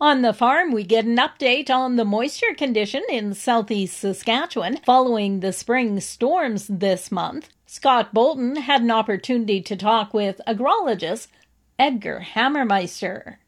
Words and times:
On 0.00 0.22
the 0.22 0.32
farm, 0.32 0.70
we 0.70 0.84
get 0.84 1.06
an 1.06 1.16
update 1.16 1.70
on 1.70 1.96
the 1.96 2.04
moisture 2.04 2.54
condition 2.56 3.02
in 3.10 3.34
southeast 3.34 3.98
Saskatchewan 3.98 4.76
following 4.86 5.40
the 5.40 5.52
spring 5.52 5.98
storms 5.98 6.68
this 6.68 7.10
month. 7.10 7.48
Scott 7.66 8.14
Bolton 8.14 8.54
had 8.54 8.82
an 8.82 8.92
opportunity 8.92 9.60
to 9.60 9.74
talk 9.74 10.14
with 10.14 10.40
agrologist 10.46 11.26
Edgar 11.80 12.24
Hammermeister. 12.34 13.38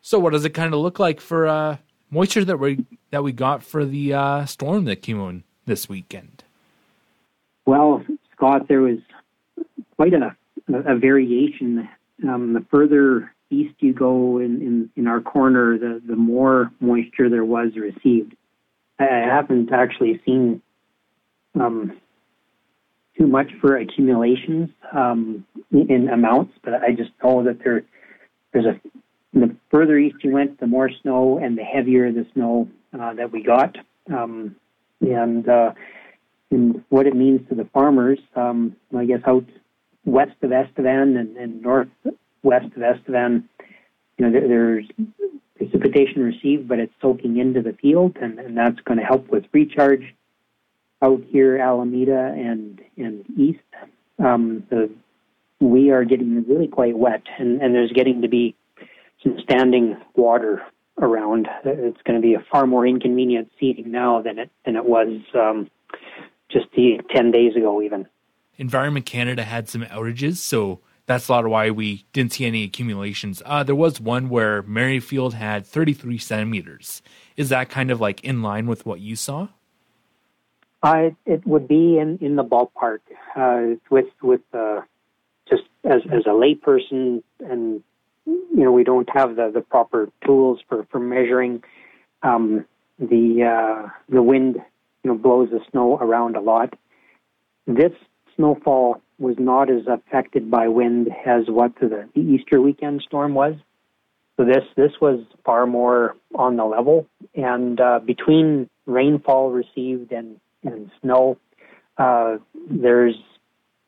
So, 0.00 0.18
what 0.18 0.32
does 0.32 0.46
it 0.46 0.54
kind 0.54 0.72
of 0.72 0.80
look 0.80 0.98
like 0.98 1.20
for 1.20 1.46
uh, 1.46 1.76
moisture 2.10 2.46
that 2.46 2.58
we 2.58 2.86
that 3.10 3.22
we 3.22 3.32
got 3.32 3.62
for 3.62 3.84
the 3.84 4.14
uh, 4.14 4.46
storm 4.46 4.86
that 4.86 5.02
came 5.02 5.20
on 5.20 5.44
this 5.66 5.90
weekend? 5.90 6.42
Well, 7.66 8.02
Scott, 8.32 8.66
there 8.66 8.80
was 8.80 8.98
quite 9.96 10.14
a, 10.14 10.34
a 10.68 10.96
variation. 10.96 11.86
Um, 12.26 12.54
the 12.54 12.64
further 12.70 13.30
east 13.52 13.74
you 13.78 13.92
go 13.92 14.38
in, 14.38 14.62
in, 14.62 14.90
in 14.96 15.06
our 15.06 15.20
corner, 15.20 15.78
the, 15.78 16.00
the 16.06 16.16
more 16.16 16.70
moisture 16.80 17.28
there 17.28 17.44
was 17.44 17.72
received. 17.76 18.34
I, 18.98 19.04
haven't 19.04 19.72
actually 19.72 20.20
seen 20.24 20.62
um, 21.58 21.98
too 23.16 23.26
much 23.26 23.50
for 23.60 23.76
accumulations 23.76 24.70
um, 24.92 25.44
in 25.70 26.08
amounts, 26.08 26.54
but 26.62 26.74
I 26.74 26.92
just 26.92 27.10
know 27.22 27.44
that 27.44 27.58
there 27.64 27.82
there's 28.52 28.66
a 28.66 28.80
the 29.34 29.56
further 29.70 29.98
east 29.98 30.16
you 30.22 30.30
went, 30.30 30.60
the 30.60 30.66
more 30.66 30.90
snow 31.02 31.38
and 31.42 31.56
the 31.56 31.62
heavier 31.62 32.12
the 32.12 32.26
snow 32.34 32.68
uh, 32.98 33.14
that 33.14 33.32
we 33.32 33.42
got, 33.42 33.76
um, 34.12 34.54
and 35.00 35.48
uh, 35.48 35.72
and 36.50 36.84
what 36.90 37.06
it 37.06 37.16
means 37.16 37.40
to 37.48 37.54
the 37.54 37.64
farmers. 37.72 38.18
Um, 38.36 38.76
I 38.96 39.04
guess 39.06 39.20
out 39.26 39.46
west 40.04 40.36
of 40.42 40.52
Estevan 40.52 41.16
and, 41.16 41.36
and 41.36 41.62
north 41.62 41.88
west 42.42 42.66
of 42.76 42.82
Estevan, 42.82 43.48
you 44.18 44.26
know, 44.26 44.32
there, 44.32 44.48
there's 44.48 44.86
precipitation 45.56 46.22
received, 46.22 46.68
but 46.68 46.78
it's 46.78 46.92
soaking 47.00 47.38
into 47.38 47.62
the 47.62 47.72
field, 47.74 48.16
and, 48.20 48.38
and 48.38 48.56
that's 48.56 48.80
going 48.80 48.98
to 48.98 49.04
help 49.04 49.28
with 49.28 49.44
recharge. 49.52 50.14
Out 51.02 51.22
here, 51.30 51.58
Alameda 51.58 52.32
and 52.36 52.80
and 52.96 53.24
east, 53.36 53.58
um, 54.24 54.64
the, 54.70 54.88
we 55.58 55.90
are 55.90 56.04
getting 56.04 56.44
really 56.48 56.68
quite 56.68 56.96
wet, 56.96 57.22
and, 57.40 57.60
and 57.60 57.74
there's 57.74 57.90
getting 57.90 58.22
to 58.22 58.28
be 58.28 58.54
some 59.20 59.36
standing 59.42 59.96
water 60.14 60.62
around. 61.00 61.48
It's 61.64 62.00
going 62.02 62.20
to 62.20 62.22
be 62.22 62.34
a 62.34 62.44
far 62.52 62.68
more 62.68 62.86
inconvenient 62.86 63.50
seeding 63.58 63.90
now 63.90 64.22
than 64.22 64.38
it 64.38 64.50
than 64.64 64.76
it 64.76 64.84
was 64.84 65.08
um, 65.34 65.68
just 66.48 66.66
the 66.76 67.00
ten 67.10 67.32
days 67.32 67.56
ago, 67.56 67.82
even. 67.82 68.06
Environment 68.56 69.04
Canada 69.04 69.42
had 69.42 69.68
some 69.68 69.82
outages, 69.82 70.36
so 70.36 70.80
that's 71.12 71.28
a 71.28 71.32
lot 71.32 71.44
of 71.44 71.50
why 71.50 71.70
we 71.70 72.06
didn't 72.12 72.32
see 72.32 72.46
any 72.46 72.64
accumulations. 72.64 73.42
Uh, 73.44 73.62
there 73.62 73.74
was 73.74 74.00
one 74.00 74.30
where 74.30 74.62
Merrifield 74.62 75.34
had 75.34 75.66
33 75.66 76.16
centimeters. 76.16 77.02
Is 77.36 77.50
that 77.50 77.68
kind 77.68 77.90
of 77.90 78.00
like 78.00 78.24
in 78.24 78.42
line 78.42 78.66
with 78.66 78.86
what 78.86 79.00
you 79.00 79.14
saw? 79.14 79.48
Uh, 80.82 81.10
it 81.26 81.46
would 81.46 81.68
be 81.68 81.98
in, 81.98 82.18
in 82.20 82.36
the 82.36 82.44
ballpark. 82.44 83.00
Uh, 83.36 83.76
with 83.90 84.06
with 84.22 84.40
uh, 84.52 84.80
just 85.48 85.62
as 85.84 86.00
as 86.10 86.26
a 86.26 86.30
layperson, 86.30 87.22
and 87.40 87.82
you 88.26 88.64
know 88.64 88.72
we 88.72 88.82
don't 88.82 89.08
have 89.10 89.36
the, 89.36 89.50
the 89.52 89.60
proper 89.60 90.10
tools 90.24 90.60
for 90.68 90.86
for 90.90 90.98
measuring. 90.98 91.62
Um, 92.22 92.64
the 92.98 93.44
uh, 93.44 93.88
the 94.08 94.22
wind 94.22 94.56
you 95.04 95.10
know 95.10 95.16
blows 95.16 95.50
the 95.50 95.60
snow 95.70 95.98
around 95.98 96.36
a 96.36 96.40
lot. 96.40 96.74
This 97.66 97.92
snowfall 98.42 99.00
was 99.18 99.36
not 99.38 99.70
as 99.70 99.82
affected 99.86 100.50
by 100.50 100.66
wind 100.66 101.08
as 101.24 101.44
what 101.46 101.72
the, 101.76 102.08
Easter 102.14 102.60
weekend 102.60 103.02
storm 103.06 103.34
was. 103.34 103.54
So 104.36 104.44
this 104.44 104.64
this 104.76 104.92
was 105.00 105.20
far 105.44 105.66
more 105.66 106.16
on 106.34 106.56
the 106.56 106.64
level, 106.64 107.06
and 107.34 107.78
uh, 107.80 108.00
between 108.04 108.68
rainfall 108.86 109.50
received 109.50 110.10
and 110.10 110.40
and 110.64 110.90
snow, 111.00 111.36
uh, 111.98 112.38
there's 112.70 113.14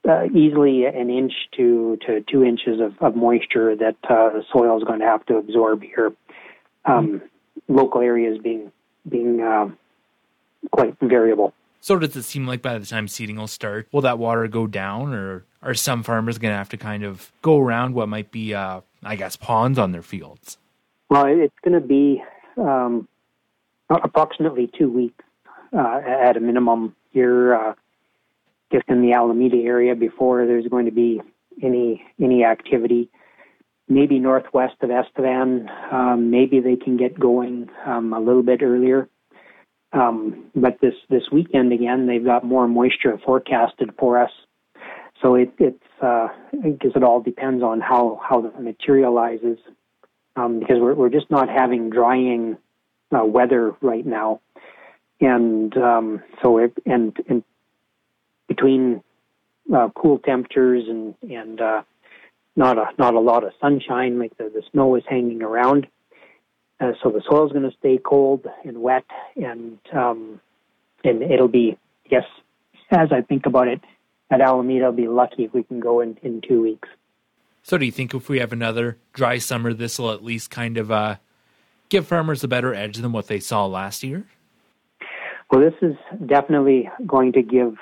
uh, 0.06 0.26
easily 0.26 0.84
an 0.84 1.08
inch 1.08 1.32
to 1.56 1.98
to 2.06 2.22
two 2.30 2.44
inches 2.44 2.78
of, 2.80 2.92
of 3.00 3.16
moisture 3.16 3.74
that 3.74 3.96
uh, 4.04 4.28
the 4.30 4.44
soil 4.52 4.76
is 4.76 4.84
going 4.84 5.00
to 5.00 5.06
have 5.06 5.24
to 5.26 5.36
absorb 5.36 5.82
here. 5.82 6.12
Um, 6.84 7.22
local 7.66 8.02
areas 8.02 8.38
being 8.42 8.70
being 9.08 9.40
uh, 9.40 9.70
quite 10.70 10.94
variable. 11.00 11.54
So 11.84 11.98
does 11.98 12.16
it 12.16 12.22
seem 12.22 12.46
like 12.46 12.62
by 12.62 12.78
the 12.78 12.86
time 12.86 13.08
seeding 13.08 13.36
will 13.36 13.46
start, 13.46 13.88
will 13.92 14.00
that 14.00 14.18
water 14.18 14.48
go 14.48 14.66
down, 14.66 15.12
or 15.12 15.44
are 15.62 15.74
some 15.74 16.02
farmers 16.02 16.38
going 16.38 16.50
to 16.50 16.56
have 16.56 16.70
to 16.70 16.78
kind 16.78 17.04
of 17.04 17.30
go 17.42 17.58
around 17.60 17.92
what 17.92 18.08
might 18.08 18.30
be, 18.30 18.54
uh, 18.54 18.80
I 19.02 19.16
guess, 19.16 19.36
ponds 19.36 19.78
on 19.78 19.92
their 19.92 20.00
fields? 20.00 20.56
Well, 21.10 21.26
it's 21.26 21.54
going 21.62 21.78
to 21.78 21.86
be 21.86 22.22
um, 22.56 23.06
approximately 23.90 24.70
two 24.78 24.90
weeks 24.90 25.22
uh, 25.76 26.00
at 26.06 26.38
a 26.38 26.40
minimum 26.40 26.96
here, 27.10 27.54
uh, 27.54 27.74
just 28.72 28.88
in 28.88 29.02
the 29.02 29.12
Alameda 29.12 29.58
area 29.58 29.94
before 29.94 30.46
there's 30.46 30.66
going 30.66 30.86
to 30.86 30.90
be 30.90 31.20
any 31.62 32.02
any 32.18 32.46
activity. 32.46 33.10
Maybe 33.90 34.18
northwest 34.18 34.76
of 34.80 34.90
Estevan, 34.90 35.68
um, 35.92 36.30
maybe 36.30 36.60
they 36.60 36.76
can 36.76 36.96
get 36.96 37.20
going 37.20 37.68
um, 37.84 38.14
a 38.14 38.20
little 38.20 38.42
bit 38.42 38.62
earlier. 38.62 39.06
Um, 39.94 40.50
but 40.56 40.80
this 40.80 40.94
this 41.08 41.22
weekend 41.30 41.72
again, 41.72 42.06
they've 42.06 42.24
got 42.24 42.44
more 42.44 42.66
moisture 42.66 43.16
forecasted 43.24 43.90
for 43.98 44.20
us. 44.20 44.30
So 45.22 45.36
it, 45.36 45.52
it's 45.58 45.78
uh, 46.02 46.28
I 46.52 46.76
it 46.96 47.02
all 47.02 47.20
depends 47.20 47.62
on 47.62 47.80
how 47.80 48.20
how 48.28 48.40
that 48.40 48.60
materializes, 48.60 49.58
um, 50.36 50.58
because 50.58 50.78
we're 50.80 50.94
we're 50.94 51.10
just 51.10 51.30
not 51.30 51.48
having 51.48 51.90
drying 51.90 52.56
uh, 53.16 53.24
weather 53.24 53.74
right 53.80 54.04
now, 54.04 54.40
and 55.20 55.76
um, 55.76 56.22
so 56.42 56.58
it, 56.58 56.72
and 56.84 57.16
and 57.28 57.44
between 58.48 59.02
uh, 59.74 59.90
cool 59.94 60.18
temperatures 60.18 60.84
and 60.88 61.14
and 61.22 61.60
uh, 61.60 61.82
not 62.56 62.78
a 62.78 62.86
not 62.98 63.14
a 63.14 63.20
lot 63.20 63.44
of 63.44 63.52
sunshine, 63.60 64.18
like 64.18 64.36
the 64.38 64.44
the 64.44 64.62
snow 64.72 64.96
is 64.96 65.04
hanging 65.08 65.42
around. 65.42 65.86
Uh, 66.84 66.92
so 67.02 67.10
the 67.10 67.22
soil 67.28 67.46
is 67.46 67.52
going 67.52 67.68
to 67.68 67.76
stay 67.78 67.98
cold 68.04 68.46
and 68.64 68.82
wet, 68.82 69.04
and 69.36 69.78
um, 69.94 70.40
and 71.02 71.22
it'll 71.22 71.48
be 71.48 71.78
yes. 72.10 72.24
As 72.90 73.08
I 73.10 73.22
think 73.22 73.46
about 73.46 73.68
it, 73.68 73.80
at 74.30 74.42
Alameda, 74.42 74.84
I'll 74.86 74.92
be 74.92 75.08
lucky 75.08 75.44
if 75.44 75.54
we 75.54 75.62
can 75.62 75.80
go 75.80 76.00
in 76.00 76.18
in 76.22 76.42
two 76.46 76.60
weeks. 76.60 76.88
So, 77.62 77.78
do 77.78 77.86
you 77.86 77.92
think 77.92 78.12
if 78.12 78.28
we 78.28 78.40
have 78.40 78.52
another 78.52 78.98
dry 79.14 79.38
summer, 79.38 79.72
this 79.72 79.98
will 79.98 80.10
at 80.10 80.22
least 80.22 80.50
kind 80.50 80.76
of 80.76 80.90
uh, 80.90 81.16
give 81.88 82.06
farmers 82.06 82.44
a 82.44 82.48
better 82.48 82.74
edge 82.74 82.98
than 82.98 83.12
what 83.12 83.28
they 83.28 83.40
saw 83.40 83.64
last 83.64 84.02
year? 84.02 84.26
Well, 85.50 85.62
this 85.62 85.74
is 85.80 85.96
definitely 86.26 86.90
going 87.06 87.32
to 87.32 87.42
give 87.42 87.76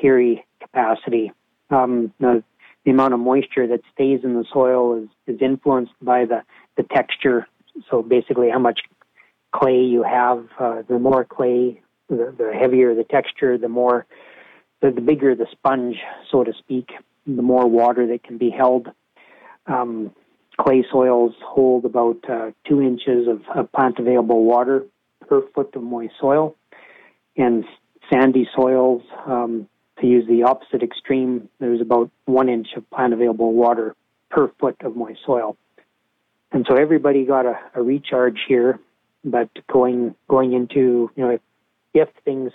carry 0.00 0.44
capacity. 0.60 1.30
Um, 1.70 2.12
the, 2.18 2.42
the 2.84 2.90
amount 2.90 3.14
of 3.14 3.20
moisture 3.20 3.68
that 3.68 3.80
stays 3.94 4.20
in 4.24 4.34
the 4.34 4.44
soil 4.52 4.96
is, 4.96 5.08
is 5.26 5.40
influenced 5.40 5.92
by 6.02 6.24
the, 6.24 6.42
the 6.76 6.82
texture 6.82 7.46
so 7.90 8.02
basically, 8.02 8.50
how 8.50 8.58
much 8.58 8.80
clay 9.52 9.80
you 9.80 10.02
have, 10.02 10.46
uh, 10.58 10.82
the 10.88 10.98
more 10.98 11.24
clay, 11.24 11.80
the, 12.08 12.34
the 12.36 12.52
heavier 12.58 12.94
the 12.94 13.04
texture, 13.04 13.58
the 13.58 13.68
more, 13.68 14.06
the, 14.80 14.90
the 14.90 15.00
bigger 15.00 15.34
the 15.34 15.46
sponge, 15.50 15.96
so 16.30 16.44
to 16.44 16.52
speak, 16.58 16.90
the 17.26 17.42
more 17.42 17.66
water 17.66 18.06
that 18.08 18.22
can 18.24 18.38
be 18.38 18.50
held. 18.50 18.88
Um, 19.66 20.12
clay 20.58 20.84
soils 20.90 21.34
hold 21.44 21.84
about 21.84 22.18
uh, 22.28 22.50
two 22.68 22.80
inches 22.80 23.28
of, 23.28 23.42
of 23.54 23.70
plant 23.72 23.98
available 23.98 24.44
water 24.44 24.84
per 25.28 25.42
foot 25.54 25.74
of 25.74 25.82
moist 25.82 26.14
soil, 26.20 26.56
and 27.36 27.64
sandy 28.12 28.48
soils, 28.54 29.02
um, 29.26 29.68
to 30.00 30.06
use 30.06 30.26
the 30.26 30.42
opposite 30.42 30.82
extreme, 30.82 31.48
there's 31.60 31.80
about 31.80 32.10
one 32.24 32.48
inch 32.48 32.68
of 32.76 32.88
plant 32.90 33.12
available 33.12 33.52
water 33.52 33.94
per 34.30 34.50
foot 34.58 34.76
of 34.82 34.96
moist 34.96 35.20
soil 35.24 35.56
and 36.52 36.66
so 36.68 36.76
everybody 36.76 37.24
got 37.24 37.46
a, 37.46 37.58
a 37.74 37.82
recharge 37.82 38.38
here. 38.46 38.78
But 39.24 39.50
going 39.72 40.14
going 40.28 40.52
into 40.52 41.10
you 41.14 41.24
know 41.24 41.30
if, 41.30 41.40
if 41.94 42.08
things 42.24 42.52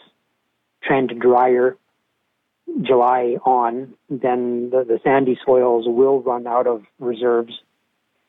trend 0.84 1.14
drier 1.20 1.78
July 2.82 3.38
on, 3.46 3.94
then 4.10 4.70
the, 4.72 4.84
the 4.84 5.00
sandy 5.04 5.38
soils 5.46 5.86
will 5.88 6.22
run 6.22 6.46
out 6.46 6.68
of 6.68 6.84
reserves 7.00 7.54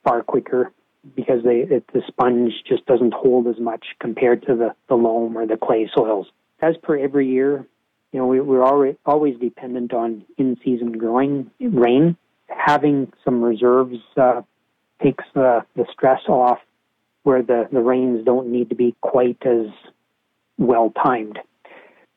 far 0.04 0.22
quicker 0.22 0.72
because 1.14 1.42
they 1.44 1.66
it, 1.68 1.84
the 1.92 2.02
sponge 2.06 2.52
just 2.66 2.86
doesn't 2.86 3.14
hold 3.14 3.46
as 3.46 3.58
much 3.58 3.86
compared 4.00 4.42
to 4.46 4.54
the, 4.54 4.74
the 4.88 4.94
loam 4.94 5.36
or 5.36 5.46
the 5.46 5.56
clay 5.56 5.90
soils. 5.94 6.28
As 6.60 6.76
per 6.82 6.96
every 6.96 7.28
year, 7.28 7.66
you 8.12 8.20
know 8.20 8.26
we, 8.26 8.40
we're 8.40 8.64
already, 8.64 8.96
always 9.04 9.36
dependent 9.38 9.92
on 9.92 10.24
in-season 10.36 10.92
growing 10.92 11.50
rain. 11.60 12.16
Having 12.46 13.12
some 13.24 13.42
reserves 13.42 13.98
uh, 14.16 14.42
takes 15.02 15.24
the, 15.34 15.64
the 15.76 15.86
stress 15.92 16.20
off 16.28 16.58
where 17.22 17.42
the, 17.42 17.68
the 17.72 17.80
rains 17.80 18.24
don't 18.24 18.50
need 18.50 18.70
to 18.70 18.74
be 18.74 18.94
quite 19.00 19.38
as 19.44 19.66
well 20.56 20.92
timed. 21.02 21.38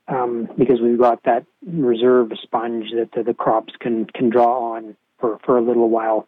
Um, 0.07 0.49
because 0.57 0.81
we've 0.81 0.99
got 0.99 1.23
that 1.23 1.45
reserve 1.65 2.31
sponge 2.41 2.87
that 2.95 3.11
the, 3.15 3.23
the 3.23 3.33
crops 3.33 3.73
can, 3.79 4.05
can 4.05 4.29
draw 4.29 4.73
on 4.73 4.97
for, 5.19 5.39
for 5.45 5.57
a 5.57 5.61
little 5.61 5.89
while 5.89 6.27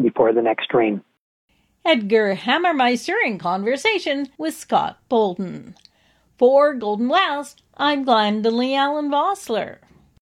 before 0.00 0.32
the 0.32 0.42
next 0.42 0.72
rain. 0.72 1.02
Edgar 1.84 2.36
Hammermeister 2.36 3.16
in 3.24 3.38
conversation 3.38 4.28
with 4.38 4.54
Scott 4.54 4.98
Bolton. 5.08 5.74
For 6.38 6.74
Golden 6.74 7.08
West, 7.08 7.62
I'm 7.76 8.04
Glendalee 8.04 8.76
Allen 8.76 9.10
Vossler. 9.10 9.78